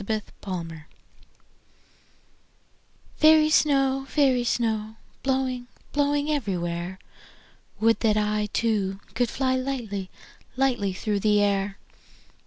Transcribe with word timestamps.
Snow 0.03 0.19
Song 0.43 0.79
FAIRY 3.19 3.49
snow, 3.51 4.05
fairy 4.09 4.43
snow, 4.43 4.95
Blowing, 5.21 5.67
blowing 5.91 6.31
everywhere, 6.31 6.97
Would 7.79 7.99
that 7.99 8.17
I 8.17 8.47
Too, 8.51 8.99
could 9.13 9.29
fly 9.29 9.55
Lightly, 9.55 10.09
lightly 10.57 10.93
through 10.93 11.19
the 11.19 11.39
air. 11.41 11.77